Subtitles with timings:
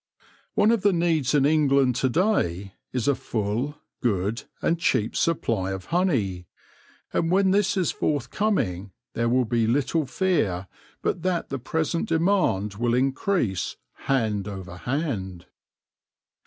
[0.55, 5.73] One of the needs in England to day is a full, good, and cheap supply
[5.73, 6.47] of honey;
[7.13, 10.65] and when this is forth coming there will be little fear
[11.03, 15.45] but that the present demand will increase hand over hand.